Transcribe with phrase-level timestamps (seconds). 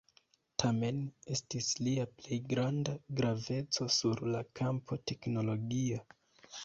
[0.61, 1.01] Tamen
[1.35, 6.01] estis lia plej granda graveco sur la kampo teknologia!